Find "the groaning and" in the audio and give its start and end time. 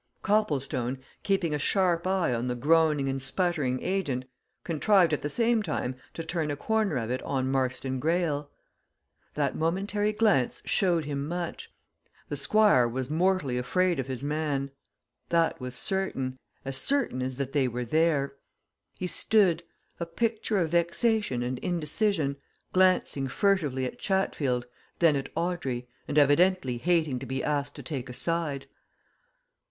2.47-3.21